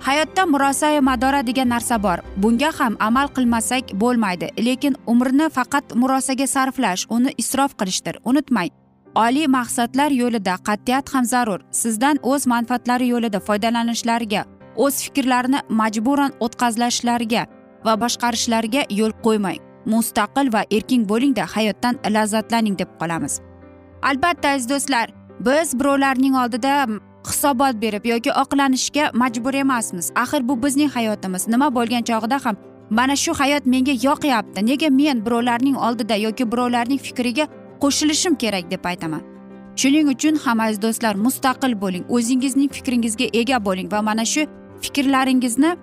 Hayotda 0.00 0.46
murosai 0.46 1.00
madora 1.00 1.42
degan 1.46 1.68
narsa 1.68 2.02
bor. 2.02 2.18
Bunga 2.36 2.70
ham 2.78 2.96
amal 3.00 3.28
qilmasak 3.28 3.92
bo'lmaydi 4.02 4.48
lekin 4.58 4.96
umrni 5.06 5.50
faqat 5.50 5.94
murosaga 5.94 6.46
sarflash 6.46 7.06
uni 7.10 7.30
isrof 7.38 7.72
qilishdir. 7.78 8.16
Unutmang 8.24 8.70
oliy 9.14 9.46
maqsadlar 9.46 10.10
yo'lida 10.22 10.54
qat'iyat 10.68 11.14
ham 11.14 11.24
zarur. 11.24 11.60
Sizdan 11.70 12.16
o'z 12.22 12.46
manfaatlari 12.46 13.06
yo'lida 13.14 13.40
foydalanishlariga 13.40 14.44
o'z 14.76 14.94
fikrlarini 15.04 15.60
majburan 15.80 16.32
o'tkazlashlariga 16.44 17.46
va 17.86 17.94
boshqarishlariga 18.02 18.82
yo'l 19.00 19.12
qo'ymang. 19.26 19.60
Mustaqil 19.92 20.52
va 20.54 20.62
erkin 20.76 21.02
bo'lingda 21.10 21.44
hayotdan 21.54 21.94
lazzatlaning 22.14 22.78
deb 22.78 22.90
qolamiz. 23.00 23.40
Albatta 24.02 24.48
aziz 24.54 24.68
do'stlar 24.72 25.06
biz 25.46 25.78
birovlarning 25.80 26.34
oldida 26.42 26.86
hisobot 27.28 27.82
berib 27.82 28.04
yoki 28.12 28.32
oqlanishga 28.42 29.10
majbur 29.14 29.54
emasmiz. 29.54 30.12
Axir 30.14 30.48
bu 30.48 30.62
bizning 30.62 30.90
hayotimiz. 30.96 31.48
Nima 31.48 31.74
bo'lgan 31.74 32.02
chog'ida 32.10 32.38
ham 32.44 32.56
mana 32.90 33.16
shu 33.16 33.32
hayot 33.40 33.66
menga 33.66 33.94
yoqyapti. 34.08 34.66
Nega 34.66 34.90
men 34.90 35.26
birovlarning 35.26 35.76
oldida 35.76 36.16
yoki 36.26 36.52
birovlarning 36.52 36.98
fikriga 36.98 37.48
qo'shilishim 37.82 38.34
kerak 38.42 38.70
deb 38.70 38.84
aytaman? 38.84 39.22
Shuning 39.76 40.08
uchun 40.08 40.36
ham 40.44 40.60
aziz 40.60 40.82
do'stlar 40.82 41.14
mustaqil 41.26 41.80
bo'ling. 41.80 42.04
O'zingizning 42.08 42.70
fikringizga 42.76 43.26
ega 43.40 43.64
bo'ling 43.64 43.92
va 43.92 44.02
mana 44.02 44.24
shu 44.24 44.46
fikrlaringizni 44.84 45.76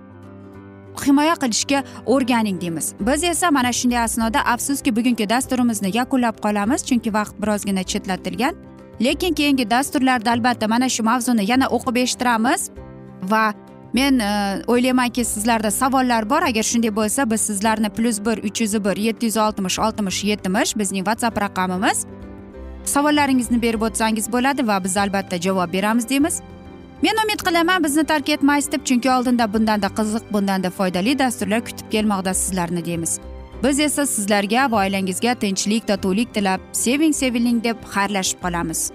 himoya 1.06 1.34
qilishga 1.42 1.84
o'rganing 2.06 2.60
deymiz. 2.60 2.94
Biz 3.00 3.24
esa 3.24 3.50
mana 3.50 3.72
shunday 3.72 3.98
asnoda 3.98 4.40
afsuski 4.54 4.96
bugungi 4.96 5.28
dasturimizni 5.30 5.90
yakunlab 5.96 6.36
qolamiz. 6.44 6.80
Chunki 6.88 7.14
vaqt 7.18 7.34
birozgina 7.42 7.82
chetlatilgan. 7.82 8.54
Lekin 9.00 9.34
keyingi 9.34 9.70
dasturlarda 9.70 10.30
albatta 10.30 10.68
mana 10.68 10.88
shu 10.88 11.02
mavzuni 11.02 11.50
yana 11.50 11.66
o'qib 11.66 11.96
eshittiramiz. 11.96 12.70
Va 13.22 13.54
men 13.94 14.18
e, 14.18 14.62
o'ylaymanki 14.66 15.24
sizlarda 15.24 15.70
savollar 15.70 16.30
bor. 16.30 16.42
Agar 16.42 16.62
shunday 16.62 16.96
bo'lsa 16.96 17.30
biz 17.30 17.40
sizlarni 17.40 17.88
plyus 17.88 18.20
bir 18.26 18.38
uch 18.48 18.60
yuz 18.60 18.74
bir 18.84 18.96
yetti 18.96 19.26
yuz 19.26 19.36
oltmish 19.36 19.78
oltmish 19.78 20.24
yetmish 20.24 20.76
bizning 20.76 21.04
whatsapp 21.04 21.40
raqamimiz. 21.40 22.06
Savollaringizni 22.84 23.62
berib 23.62 23.82
o'tsangiz 23.82 24.32
bo'ladi 24.32 24.66
va 24.66 24.84
biz 24.84 24.96
albatta 24.96 25.40
javob 25.40 25.72
beramiz 25.72 26.08
deymiz. 26.08 26.42
Men 27.02 27.16
umid 27.24 27.40
qilaman 27.46 27.84
bizni 27.84 28.04
tark 28.04 28.28
etmaysiz 28.28 28.72
deb 28.72 28.84
chunki 28.84 29.10
oldinda 29.10 29.52
bundanda 29.52 29.86
qiziq 29.86 30.32
bundanda 30.32 30.70
foydali 30.70 31.18
dasturlar 31.18 31.64
kutib 31.64 31.90
kelmoqda 31.90 32.34
sizlarni 32.34 32.84
deymiz. 32.84 33.20
Biz 33.62 33.80
esa 33.80 34.06
sizlarga 34.06 34.70
va 34.70 34.82
oilangizga 34.84 35.34
tinchlik 35.34 35.86
totuvlik 35.88 36.34
tilab 36.34 36.60
seving 36.72 37.14
seviling 37.14 37.62
deb 37.64 37.76
xayrlashib 37.94 38.42
qolamiz. 38.44 38.90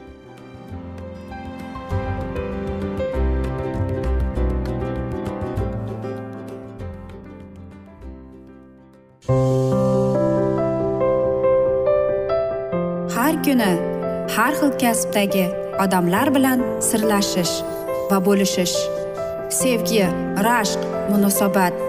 Har 13.16 13.34
kuni 13.46 13.72
har 14.36 14.54
xil 14.60 14.72
kasbdagi 14.84 15.46
odamlar 15.84 16.28
bilan 16.36 16.64
sirlashish 16.90 17.56
va 18.12 18.18
bo'lishish. 18.28 18.78
Sevgi 19.60 20.06
rashq 20.48 20.82
munosabat 21.12 21.89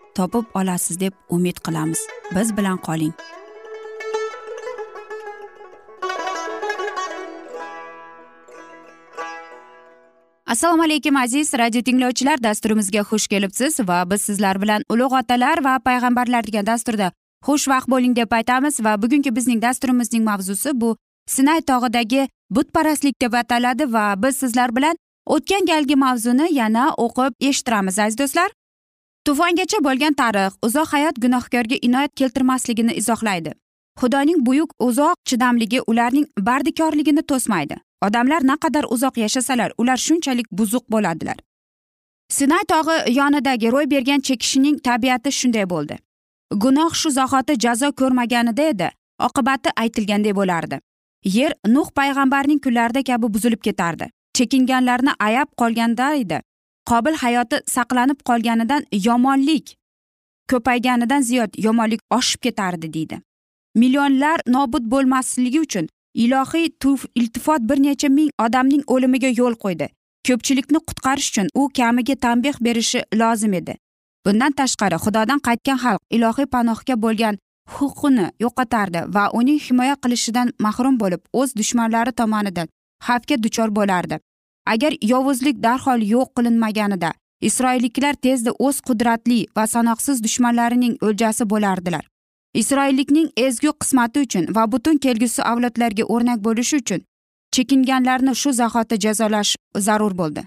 topib 0.15 0.45
olasiz 0.53 0.99
deb 0.99 1.13
umid 1.29 1.57
qilamiz. 1.65 1.99
Biz 2.35 2.57
bilan 2.57 2.77
qoling. 2.77 3.13
Assalomu 10.51 10.83
alaykum 10.83 11.15
aziz 11.15 11.53
radio 11.53 11.81
tinglovchilar. 11.81 12.43
Dasturimizga 12.43 12.99
xush 12.99 13.27
kelibsiz 13.27 13.79
va 13.79 14.03
biz 14.11 14.21
sizlar 14.21 14.61
bilan 14.61 14.83
ulug' 14.89 15.13
otalar 15.19 15.63
va 15.63 15.79
payg'ambarlar 15.79 16.43
degan 16.47 16.65
dasturda 16.65 17.11
xushvaqt 17.47 17.87
bo'ling 17.93 18.15
deb 18.15 18.31
aytamiz 18.31 18.79
va 18.85 19.01
bugungi 19.01 19.35
bizning 19.35 19.61
dasturimizning 19.61 20.23
mavzusi 20.23 20.81
bu 20.81 20.97
sinay 21.27 21.61
tog'idagi 21.61 22.27
butparastlik 22.49 23.21
deb 23.21 23.33
ataladi 23.33 23.93
va 23.93 24.05
biz 24.23 24.37
sizlar 24.37 24.75
bilan 24.75 24.95
o'tgan 25.25 25.65
galgi 25.71 25.95
mavzuni 25.95 26.53
yana 26.53 26.83
o'qib 27.05 27.33
eshittiramiz 27.49 27.99
aziz 27.99 28.17
do'stlar. 28.17 28.49
Tufongacha 29.25 29.79
bo'lgan 29.87 30.13
tarix 30.13 30.53
uzoq 30.67 30.93
hayot 30.93 31.15
gunohkorga 31.23 31.77
inoyat 31.81 32.15
keltirmasligini 32.15 32.93
izohlaydi. 33.01 33.53
Xudoning 34.01 34.45
buyuk 34.45 34.73
uzoq 34.79 35.15
chidamligi 35.29 35.81
ularning 35.87 36.27
bardikorligini 36.39 37.23
to'smaydi. 37.31 37.75
Odamlar 38.05 38.47
naqadar 38.51 38.85
uzoq 38.89 39.17
yashasalar 39.17 39.71
ular 39.77 39.97
shunchalik 39.97 40.47
buzuq 40.51 40.85
bo'ladilar. 40.89 41.37
Sinay 42.37 42.63
tog'i 42.73 43.13
yonidagi 43.17 43.71
ro'y 43.71 43.91
bergan 43.91 44.21
chekishning 44.27 44.79
tabiati 44.87 45.31
shunday 45.39 45.69
bo'ldi. 45.69 45.99
Gunoh 46.63 46.93
shu 47.01 47.09
zahoti 47.11 47.59
jazo 47.65 47.91
ko'rmaganida 47.91 48.69
edi 48.73 48.89
oqibati 49.27 49.69
aytilganday 49.83 50.33
bo'lardi. 50.35 50.79
Yer 51.25 51.53
nuh 51.67 51.89
payg'ambarning 51.99 52.59
kunlarida 52.65 53.03
kabi 53.03 53.33
buzilib 53.33 53.61
ketardi. 53.67 54.09
Chekinganlarni 54.37 55.11
ayab 55.19 55.49
qolganda 55.61 56.13
edi. 56.23 56.39
Qobil 56.89 57.15
hayoti 57.23 57.57
saqlanib 57.75 58.19
qolganidan 58.29 58.85
yomonlik 59.07 59.75
ko'payganidan 60.51 61.21
ziyod 61.29 61.51
yomonlik 61.65 62.01
oshib 62.17 62.41
ketardi 62.45 62.93
deydi. 62.93 63.21
Millionlar 63.75 64.39
nobud 64.47 64.85
bo'lmasligi 64.93 65.59
uchun 65.59 65.87
ilohiy 66.13 66.67
iltifot 67.15 67.61
bir 67.69 67.83
necha 67.83 68.09
ming 68.09 68.31
odamning 68.45 68.83
o'limiga 68.87 69.29
yo'l 69.41 69.55
qo'ydi. 69.63 69.87
Ko'pchilikni 70.27 70.79
qutqarish 70.87 71.29
uchun 71.31 71.47
u 71.59 71.69
kamiga 71.77 72.15
tanbeh 72.15 72.57
berishi 72.65 72.99
lozim 73.21 73.53
edi. 73.53 73.77
Bundan 74.25 74.51
tashqari 74.59 74.97
xudodan 75.05 75.39
qaytgan 75.47 75.77
xalq 75.83 76.01
ilohiy 76.15 76.47
panohga 76.55 76.95
bo'lgan 77.05 77.39
huquqini 77.75 78.27
yo'qotardi 78.43 79.01
va 79.15 79.23
uning 79.39 79.59
himoya 79.67 79.95
qilishidan 80.03 80.47
mahrum 80.65 80.99
bo'lib 81.01 81.21
o'z 81.39 81.55
dushmanlari 81.59 82.11
tomonidan 82.19 82.67
xavfga 83.07 83.35
duchor 83.43 83.69
bo'lardi. 83.77 84.19
Agar 84.73 84.93
yovuzlik 85.11 85.63
darhol 85.63 86.01
yo'q 86.13 86.29
qilinmaganida 86.37 87.11
isroilliklar 87.41 88.13
tezda 88.13 88.51
o'z 88.67 88.81
qudratli 88.87 89.39
va 89.57 89.65
sanoqsiz 89.73 90.23
dushmanlarining 90.23 90.95
o'ljasi 91.07 91.49
bo'lardilar. 91.53 92.03
Isroillikning 92.61 93.29
ezgu 93.37 93.71
qismati 93.81 94.23
uchun 94.25 94.45
va 94.55 94.71
butun 94.71 94.97
kelgusi 95.05 95.41
avlodlarga 95.51 96.03
o'rnak 96.15 96.39
bo'lishi 96.47 96.81
uchun 96.83 97.01
chekinganlarni 97.55 98.33
shu 98.41 98.51
zahoti 98.61 98.99
jazolash 99.05 99.55
zarur 99.87 100.13
bo'ldi. 100.21 100.43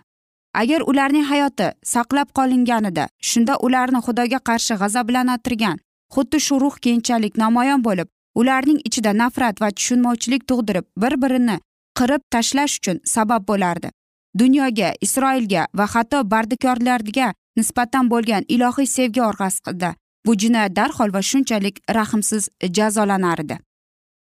Agar 0.55 0.81
ularning 0.91 1.25
hayoti 1.33 1.69
saqlab 1.95 2.29
qolinganida 2.39 3.09
shunda 3.31 3.55
ularni 3.67 4.01
xudoga 4.07 4.39
qarshi 4.49 4.75
g'azablantirgan 4.83 5.77
xuddi 6.15 6.41
shu 6.47 6.61
ruh 6.65 6.77
keyinchalik 6.85 7.35
namoyon 7.45 7.85
bo'lib 7.89 8.09
ularning 8.41 8.81
ichida 8.89 9.13
nafrat 9.23 9.61
va 9.63 9.69
tushunmovchilik 9.77 10.47
tug'dirib 10.51 10.87
bir 11.03 11.15
birini 11.23 11.57
qirib 11.99 12.23
tashlash 12.35 12.79
uchun 12.79 13.01
sabab 13.15 13.43
bo'lardi. 13.51 13.89
Dunyoga 14.39 14.95
isroilga 15.01 15.67
va 15.79 15.87
hatto 15.95 16.23
bardikorlarga 16.33 17.33
nisbatan 17.57 18.11
bo'lgan 18.13 18.45
ilohiy 18.49 18.87
sevgi 18.97 19.23
orqasida 19.31 19.95
bu 20.27 20.33
jinoyat 20.43 20.77
darhol 20.77 21.15
va 21.15 21.23
shunchalik 21.31 21.81
rahmsiz 21.99 22.49
jazolanar 22.77 23.41
edi 23.47 23.59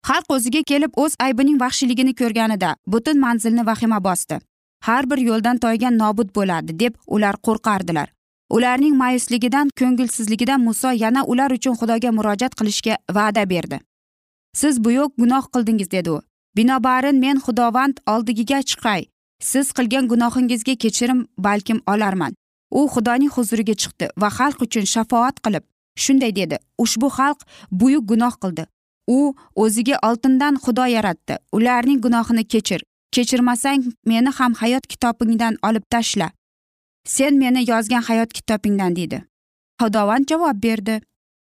xalq 0.08 0.34
o'ziga 0.36 0.62
kelib 0.72 0.98
o'z 1.04 1.14
aybining 1.26 1.60
vahshiyligini 1.60 2.14
ko'rganida 2.22 2.76
butun 2.88 3.20
manzilni 3.20 3.66
vahima 3.66 4.04
bosdi. 4.08 4.40
Har 4.88 5.10
bir 5.10 5.18
yo'ldan 5.28 5.58
toygan 5.66 5.98
nobud 5.98 6.34
bo'ladi 6.36 6.80
deb 6.80 6.94
ular 7.08 7.36
qo'rqardilar. 7.48 8.08
Ularning 8.56 8.96
mayusligidan 9.04 9.70
ko'ngilsizligidan 9.80 10.62
muso 10.62 10.92
yana 11.04 11.24
ular 11.24 11.56
uchun 11.58 11.80
xudoga 11.82 12.12
murojaat 12.18 12.60
qilishga 12.60 12.98
va'da 13.18 13.50
berdi. 13.50 13.80
Siz 14.54 14.84
buyuk 14.86 15.16
gunoh 15.18 15.48
qildingiz 15.54 15.92
dedi 15.92 16.12
u. 16.12 16.22
Binobarin 16.56 17.20
men 17.20 17.40
xudovand 17.46 18.04
oldigiga 18.08 18.60
chiqay. 18.70 19.02
Siz 19.52 19.72
qilgan 19.78 20.08
gunohingizga 20.12 20.76
kechirim 20.84 21.20
balkim 21.48 21.80
olarman. 21.94 22.34
U 22.78 22.82
xudoning 22.94 23.32
huzuriga 23.36 23.76
chiqdi 23.82 24.06
va 24.22 24.30
xalq 24.38 24.64
uchun 24.66 24.86
shafoat 24.94 25.42
qilib 25.46 25.66
shunday 26.04 26.32
dedi. 26.40 26.58
Ushbu 26.84 27.08
xalq 27.18 27.40
buyuk 27.80 28.08
gunoh 28.12 28.36
qildi. 28.44 28.64
U 29.18 29.20
o'ziga 29.64 30.00
oltindan 30.08 30.56
xudo 30.64 30.86
yaratdi. 30.96 31.38
Ularning 31.56 32.00
gunohini 32.06 32.44
kechir. 32.54 32.82
Kechirmasang 33.16 33.84
meni 34.06 34.32
ham 34.38 34.54
hayot 34.62 34.88
kitobingdan 34.92 35.54
olib 35.68 35.86
tashla. 35.90 36.32
Sen 37.16 37.38
meni 37.44 37.70
yozgan 37.72 38.04
hayot 38.10 38.34
kitobingdan 38.34 38.96
deydi 38.96 39.24
xudovand 39.84 40.28
javob 40.30 40.64
berdi. 40.64 41.02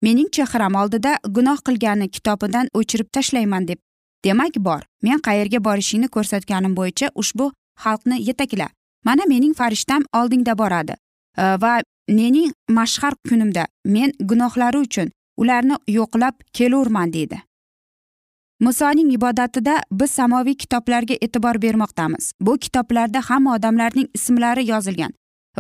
Mening 0.03 0.29
chehram 0.37 0.75
oldida 0.81 1.19
gunoh 1.37 1.59
qilgani 1.67 2.09
kitobidan 2.17 2.69
o'chirib 2.79 3.09
tashlayman 3.13 3.69
deb. 3.69 3.79
Demak 4.25 4.59
bor. 4.67 4.83
Men 5.03 5.19
qayerga 5.29 5.59
borishingni 5.65 6.09
ko'rsatganim 6.17 6.77
bo'yicha 6.79 7.11
ushbu 7.23 7.51
xalqni 7.85 8.17
yetakla 8.29 8.69
mana 9.05 9.23
mening 9.29 9.55
farishtam 9.61 10.03
oldingda 10.21 10.59
boradi 10.59 10.95
e, 11.37 11.43
va 11.63 11.73
mening 12.09 12.53
mashhar 12.69 13.15
kunimda 13.29 13.67
men 13.85 14.13
gunohlari 14.21 14.79
uchun 14.87 15.09
ularni 15.37 15.77
yo'qlab 15.89 16.35
kelurman 16.53 17.13
deydi. 17.13 17.43
Musoning 18.61 19.13
ibodatida 19.13 19.75
biz 19.93 20.11
samoviy 20.11 20.55
kitoblarga 20.55 21.15
e'tibor 21.21 21.63
bermoqdamiz. 21.63 22.33
Bu 22.41 22.59
kitoblarda 22.59 23.21
hamma 23.31 23.55
odamlarning 23.55 24.09
ismlari 24.15 24.65
yozilgan 24.71 25.13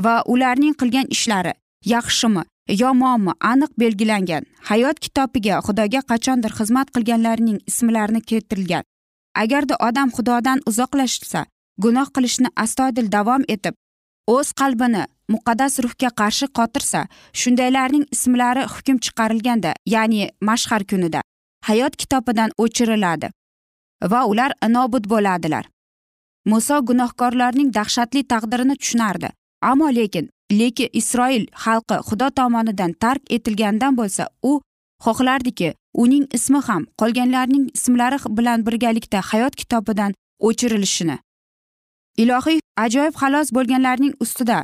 va 0.04 0.22
ularning 0.26 0.74
qilgan 0.80 1.06
ishlari 1.16 1.52
yaxshimi 1.84 2.42
yomonmi 2.82 3.32
aniq 3.40 3.70
belgilangan. 3.78 4.44
Hayot 4.70 4.98
kitobiga 5.00 5.60
xudoga 5.66 6.00
qachondir 6.10 6.52
xizmat 6.58 6.90
qilganlarning 6.94 7.58
ismlarini 7.70 8.20
keltirilgan. 8.20 8.84
Agarda 9.34 9.76
odam 9.88 10.10
xudodan 10.16 10.58
uzoqlashsa 10.66 11.46
gunoh 11.84 12.08
qilishni 12.14 12.48
astoydil 12.64 13.08
davom 13.16 13.42
etib 13.54 13.74
o'z 14.34 14.52
qalbini 14.60 15.02
muqaddas 15.34 15.74
ruhga 15.84 16.10
qarshi 16.20 16.46
qotirsa 16.58 17.00
shundaylarning 17.40 18.04
ismlari 18.16 18.62
hukm 18.74 18.96
chiqarilganda 19.04 19.72
ya'ni 19.94 20.30
mashhar 20.48 20.82
kunida 20.90 21.20
hayot 21.68 21.96
kitobidan 22.00 22.50
o'chiriladi 22.64 23.28
va 24.12 24.20
ular 24.30 24.52
nobud 24.68 25.04
bo'ladilar. 25.12 25.64
Muso 26.46 26.76
gunohkorlarning 26.88 27.70
dahshatli 27.74 28.22
taqdirini 28.32 28.76
tushunardi 28.80 29.28
ammo 29.70 29.88
lekin 29.98 30.30
lekin 30.60 30.88
isroil 31.00 31.44
xalqi 31.64 31.96
xudo 32.08 32.28
tomonidan 32.38 32.92
tark 33.02 33.22
etilgandan 33.36 33.96
bo'lsa 34.00 34.28
u 34.50 34.52
xohlardiki 35.04 35.74
uning 36.02 36.24
ismi 36.38 36.60
ham 36.68 36.82
qolganlarning 37.00 37.64
ismlari 37.78 38.18
bilan 38.38 38.66
birgalikda 38.66 39.20
hayot 39.30 39.54
kitobidan 39.60 40.14
o'chirilishini 40.48 41.16
ilohiy 42.22 42.58
ajoyib 42.84 43.14
xalos 43.20 43.48
bo'lganlarning 43.56 44.14
ustida 44.24 44.58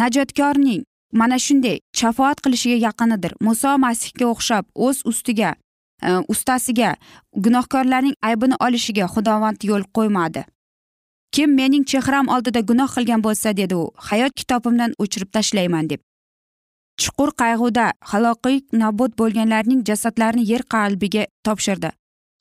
najotkorning 0.00 0.82
mana 1.20 1.38
shunday 1.38 1.78
shafoat 2.00 2.40
qilishiga 2.44 2.78
yaqinidir. 2.86 3.32
Muso 3.40 3.78
masihga 3.84 4.26
o'xshab 4.34 4.64
o'z 4.86 5.02
ustiga 5.10 5.50
e, 6.02 6.10
ustasiga 6.32 6.90
gunohkorlarning 7.44 8.16
aybini 8.28 8.56
olishiga 8.66 9.06
xudovand 9.14 9.58
yo'l 9.70 9.84
qo'ymadi. 9.96 10.42
Kim 11.34 11.54
mening 11.58 11.84
chehram 11.92 12.26
oldida 12.34 12.60
gunoh 12.70 12.90
qilgan 12.96 13.22
bo'lsa 13.26 13.56
dedi 13.60 13.74
u 13.74 13.84
hayot 14.08 14.32
kitobimdan 14.40 14.90
o'chirib 15.02 15.30
tashlayman 15.36 15.90
deb. 15.90 16.00
Chuqur 17.02 17.30
qayg'uda 17.42 17.86
haloqiy 18.10 18.58
nobud 18.82 19.12
bo'lganlarning 19.20 19.80
jasadlarini 19.88 20.44
yer 20.52 20.62
qalbiga 20.74 21.26
topshirdi. 21.46 21.90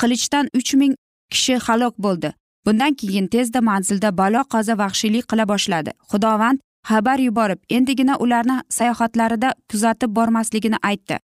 Qilichdan 0.01 0.45
uch 0.59 0.73
ming 0.81 0.93
kishi 1.31 1.55
halok 1.65 1.95
bo'ldi. 2.05 2.33
Bundan 2.65 2.93
keyin 2.93 3.27
tezda 3.27 3.61
manzilda 3.61 4.17
balo 4.17 4.43
qoza 4.53 4.77
vahshiylik 4.77 5.27
qila 5.31 5.47
boshladi. 5.47 5.91
Xudovand 6.11 6.59
xabar 6.89 7.19
yuborib 7.19 7.59
endigina 7.69 8.17
ularni 8.17 8.57
sayohatlarida 8.69 9.53
kuzatib 9.71 10.15
bormasligini 10.15 10.77
aytdi. 10.83 11.19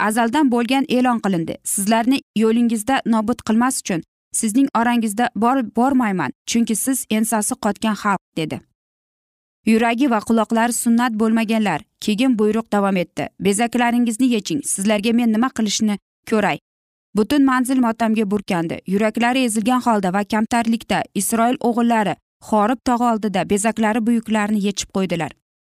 Azaldan 0.00 0.50
bo'lgan 0.50 0.84
e'lon 0.88 1.18
qilindi. 1.24 1.54
Sizlarni 1.64 2.20
yo'lingizda 2.36 3.00
nobud 3.06 3.38
qilmas 3.48 3.80
uchun 3.80 4.02
sizning 4.34 4.68
orangizda 4.80 5.30
bor 5.36 5.56
bormayman 5.76 6.32
chunki 6.46 6.76
siz 6.76 7.04
ensasi 7.10 7.54
qotgan 7.54 7.94
xalq 8.02 8.20
dedi. 8.36 8.60
Yuragi 9.66 10.10
va 10.10 10.20
quloqlari 10.28 10.72
sunnat 10.72 11.12
bo'lmaganlar 11.20 11.80
keyin 12.00 12.38
buyruq 12.38 12.66
davom 12.72 12.96
etdi. 12.96 13.28
Bezaklaringizni 13.40 14.26
yeching 14.34 14.60
sizlarga 14.72 15.12
men 15.12 15.32
nima 15.32 15.48
qilishni 15.56 15.98
ko'ray. 16.30 16.58
Butun 17.16 17.44
manzil 17.44 17.80
motamga 17.80 18.30
burkandi. 18.30 18.80
Yuraklari 18.86 19.44
ezilgan 19.44 19.80
holda 19.80 20.12
va 20.12 20.24
kamtarlikda 20.24 21.02
isroil 21.14 21.56
o'g'illari 21.60 22.16
horib 22.50 22.80
tog'i 22.84 23.04
oldida 23.12 23.50
bezaklari 23.50 24.06
buyuklarini 24.06 24.64
yechib 24.66 24.90
qo'ydilar. 24.96 25.32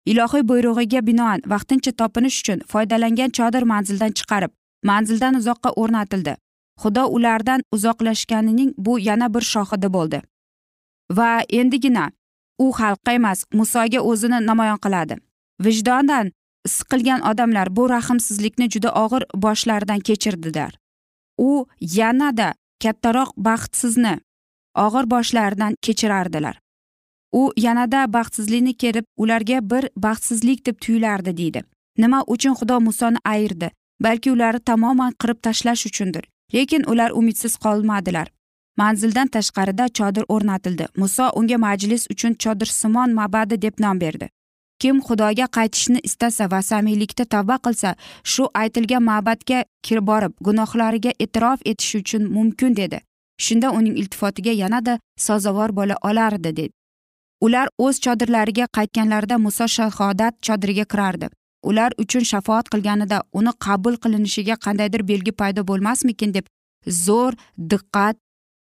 Ilohiy 0.06 0.42
buyrug'iga 0.50 1.06
binoan 1.06 1.40
vaqtincha 1.52 1.92
topinish 2.00 2.40
uchun 2.42 2.60
foydalangan 2.72 3.30
chodir 3.38 3.62
manzildan 3.72 4.12
chiqarib 4.18 4.52
manzildan 4.90 5.34
uzoqqa 5.40 5.70
o'rnatildi. 5.82 6.36
Xudo 6.82 7.04
ulardan 7.16 7.62
uzoqlashganining 7.72 8.70
bu 8.78 8.98
yana 9.08 9.34
bir 9.34 9.44
shohidi 9.52 9.92
bo'ldi. 9.96 10.22
Va 11.18 11.30
endigina 11.60 12.10
u 12.58 12.66
xalqqa 12.80 13.12
emas 13.20 13.44
musoga 13.52 14.00
o'zini 14.10 14.38
namoyon 14.46 14.78
qiladi. 14.84 15.14
Vijdondan 15.64 16.32
siqilgan 16.66 17.20
odamlar 17.30 17.76
bu 17.76 17.88
rahmsizlikni 17.90 18.70
juda 18.74 18.90
og'ir 19.04 19.22
boshlaridan 19.44 20.00
kechirdilar. 20.08 20.72
U 21.38 21.66
yanada 21.80 22.54
kattaroq 22.82 23.30
baxtsizni 23.36 24.14
og'ir 24.84 25.10
boshlaridan 25.10 25.74
kechirardilar. 25.82 26.60
U 27.32 27.52
yanada 27.56 28.12
baxtsizlikni 28.12 28.74
kelib 28.76 29.04
ularga 29.16 29.58
bir 29.70 29.88
baxtsizlik 29.96 30.66
deb 30.66 30.76
tuyulardi 30.80 31.36
deydi. 31.36 31.62
Nima 31.98 32.22
uchun 32.26 32.54
xudo 32.54 32.80
musoni 32.80 33.18
ayirdi? 33.24 33.70
Balki 34.00 34.32
ularni 34.32 34.60
tamoman 34.60 35.12
qirib 35.20 35.42
tashlash 35.42 35.86
uchundir. 35.86 36.24
Lekin 36.54 36.84
ular 36.90 37.10
umidsiz 37.10 37.56
qolmadilar. 37.64 38.28
Manzildan 38.76 39.28
tashqarida 39.34 39.88
chodir 39.98 40.24
o'rnatildi. 40.28 40.86
Muso 40.96 41.30
unga 41.34 41.58
majlis 41.58 42.06
uchun 42.14 42.34
chodirsimon 42.42 43.14
mabadi 43.20 43.62
deb 43.62 43.80
nom 43.80 44.00
berdi. 44.00 44.28
Kim 44.82 45.00
xudoga 45.06 45.46
qaytishni 45.56 46.00
istasa 46.08 46.50
va 46.50 46.60
samiylikda 46.70 47.24
tavba 47.34 47.56
qilsa 47.66 47.94
shu 48.32 48.48
aytilgan 48.62 49.02
ma'badga 49.10 49.64
kirib 49.86 50.06
borib 50.10 50.32
gunohlariga 50.46 51.12
e'tirof 51.24 51.60
etishi 51.70 51.98
uchun 52.02 52.28
mumkin 52.36 52.76
dedi. 52.80 53.00
Shunda 53.46 53.70
uning 53.78 53.96
iltifotiga 54.02 54.52
yanada 54.62 54.98
sazovor 55.26 55.70
bo'la 55.78 55.96
olardi 56.10 56.44
dedi. 56.44 56.68
Ular 57.46 57.66
o'z 57.78 58.00
chodirlariga 58.04 58.64
qaytganlarida 58.76 59.36
muso 59.46 59.66
shahodat 59.76 60.34
chodiriga 60.46 60.84
kirardi. 60.92 61.28
Ular 61.62 61.90
uchun 62.02 62.24
shafoat 62.30 62.66
qilganida 62.72 63.22
uni 63.32 63.52
qabul 63.66 63.94
qilinishiga 64.02 64.56
qandaydir 64.64 65.02
belgi 65.10 65.32
paydo 65.40 65.66
bo'lmasmikin 65.70 66.34
deb 66.36 66.46
zo'r 67.04 67.34
diqqat 67.72 68.16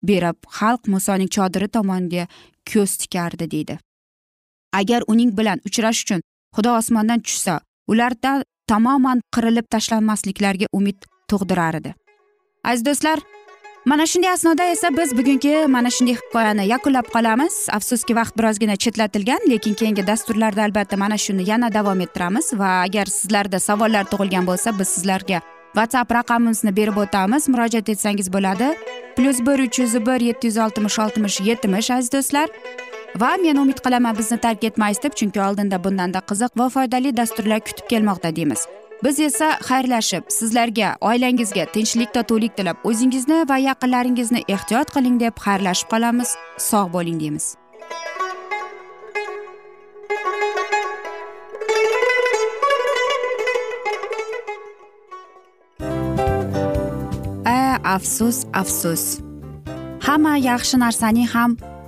berib 0.09 0.37
xalq 0.59 0.89
musoning 0.95 1.31
chodiri 1.37 1.69
tomoniga 1.77 2.25
ko'z 2.73 2.97
tikardi 3.03 3.51
deydi 3.55 3.79
agar 4.73 5.03
uning 5.07 5.31
bilan 5.39 5.61
uchrash 5.69 6.03
uchun 6.05 6.21
xudo 6.57 6.77
osmondan 6.81 7.21
tushsa 7.21 7.61
ulardan 7.89 8.43
tamoman 8.69 9.23
qirilib 9.35 9.67
tashlanmasliklariga 9.71 10.67
umid 10.73 10.99
tug'dirar 11.31 11.75
edi. 11.81 11.95
Aziz 12.65 12.85
do'stlar 12.87 13.19
mana 13.87 14.07
shunday 14.07 14.31
asnoda 14.31 14.65
esa 14.75 14.89
biz 14.97 15.17
bugungi 15.19 15.55
mana 15.69 15.91
shunday 15.91 16.17
hikoyani 16.21 16.69
yakunlab 16.69 17.07
qolamiz. 17.15 17.55
Afsuski 17.79 18.17
vaqt 18.21 18.39
birozgina 18.39 18.77
chetlatilgan 18.77 19.51
lekin 19.51 19.75
keyingi 19.75 20.07
dasturlarda 20.07 20.63
albatta 20.67 20.97
mana 20.97 21.19
shuni 21.25 21.51
yana 21.51 21.75
davom 21.75 22.01
ettiramiz 22.01 22.47
va 22.61 22.71
agar 22.87 23.07
sizlarda 23.19 23.59
savollar 23.69 24.05
tug'ilgan 24.13 24.45
bo'lsa 24.51 24.79
biz 24.79 24.89
sizlarga 24.97 25.41
whatsapp 25.77 26.13
raqamimizni 26.19 26.73
berib 26.77 26.97
o'tamiz. 27.05 27.49
Murojaat 27.53 27.89
etsangiz 27.89 28.33
bo'ladi. 28.33 28.69
Plyus 29.17 29.39
bir 29.47 29.59
uch 29.67 29.79
yuz 29.79 29.95
bir 30.07 30.21
yetti 30.29 30.47
yuz 30.51 30.59
oltmish 30.65 30.99
oltmish 31.05 31.41
yetmish 31.41 31.91
aziz 31.91 32.13
do'stlar. 32.13 32.49
Va 33.21 33.37
men 33.43 33.57
umid 33.57 33.79
qilaman 33.85 34.17
bizni 34.19 34.39
tark 34.47 34.65
etmaysiz 34.69 35.03
deb 35.03 35.15
chunki 35.19 35.41
oldinda 35.49 35.79
bundanda 35.85 36.21
qiziq 36.31 36.53
va 36.61 36.67
foydali 36.75 37.17
dasturlar 37.17 37.61
kutib 37.69 37.87
kelmoqda 37.93 38.37
deymiz. 38.37 38.67
Biz 39.05 39.21
esa 39.21 39.49
xayrlashib 39.69 40.25
sizlarga 40.39 40.89
oilangizga 41.01 41.65
tinchlik 41.75 42.15
totuvlik 42.17 42.57
tilab 42.57 42.85
o'zingizni 42.91 43.39
va 43.51 43.59
yaqinlaringizni 43.69 44.43
ehtiyot 44.55 44.93
qiling 44.97 45.21
deb 45.21 45.35
xayrlashib 45.45 45.89
qolamiz. 45.93 46.35
Sog' 46.69 46.93
bo'ling 46.97 47.21
deymiz. 47.21 47.47
A 57.45 57.79
afsus 57.97 58.45
afsus. 58.63 59.05
Hamma 60.07 60.37
yaxshi 60.51 60.77
narsaning 60.85 61.29
ham 61.37 61.57